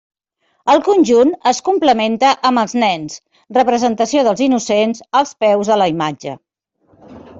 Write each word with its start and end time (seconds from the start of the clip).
El 0.73 0.79
conjunt 0.85 1.33
es 1.51 1.59
complementa 1.67 2.31
amb 2.49 2.61
els 2.61 2.73
nens, 2.85 3.19
representació 3.59 4.25
dels 4.29 4.43
innocents, 4.47 5.05
als 5.21 5.35
peus 5.45 5.71
de 5.75 5.79
la 5.83 5.89
imatge. 5.97 6.35